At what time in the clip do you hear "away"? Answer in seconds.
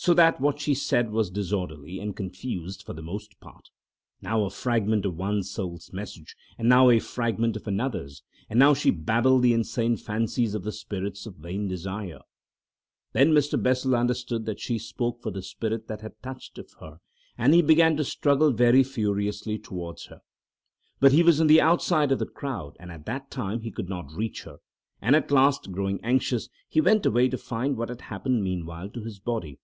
27.04-27.28